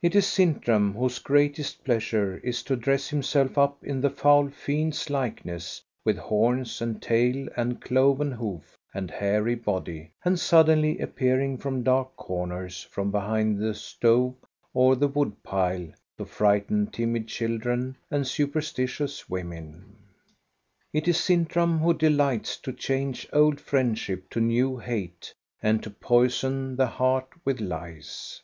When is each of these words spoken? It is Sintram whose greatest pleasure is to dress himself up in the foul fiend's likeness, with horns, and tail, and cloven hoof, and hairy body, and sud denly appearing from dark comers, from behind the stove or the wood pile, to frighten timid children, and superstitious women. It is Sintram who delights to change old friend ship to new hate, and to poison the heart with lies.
It 0.00 0.14
is 0.14 0.28
Sintram 0.28 0.94
whose 0.94 1.18
greatest 1.18 1.82
pleasure 1.82 2.36
is 2.44 2.62
to 2.62 2.76
dress 2.76 3.08
himself 3.08 3.58
up 3.58 3.82
in 3.82 4.00
the 4.00 4.08
foul 4.08 4.48
fiend's 4.48 5.10
likeness, 5.10 5.82
with 6.04 6.16
horns, 6.18 6.80
and 6.80 7.02
tail, 7.02 7.48
and 7.56 7.82
cloven 7.82 8.30
hoof, 8.30 8.78
and 8.94 9.10
hairy 9.10 9.56
body, 9.56 10.12
and 10.24 10.38
sud 10.38 10.68
denly 10.68 11.02
appearing 11.02 11.58
from 11.58 11.82
dark 11.82 12.12
comers, 12.16 12.84
from 12.84 13.10
behind 13.10 13.58
the 13.60 13.74
stove 13.74 14.36
or 14.72 14.94
the 14.94 15.08
wood 15.08 15.42
pile, 15.42 15.88
to 16.16 16.24
frighten 16.24 16.86
timid 16.86 17.26
children, 17.26 17.96
and 18.08 18.28
superstitious 18.28 19.28
women. 19.28 19.96
It 20.92 21.08
is 21.08 21.18
Sintram 21.18 21.78
who 21.80 21.92
delights 21.92 22.56
to 22.58 22.72
change 22.72 23.28
old 23.32 23.60
friend 23.60 23.98
ship 23.98 24.30
to 24.30 24.40
new 24.40 24.76
hate, 24.78 25.34
and 25.60 25.82
to 25.82 25.90
poison 25.90 26.76
the 26.76 26.86
heart 26.86 27.30
with 27.44 27.60
lies. 27.60 28.42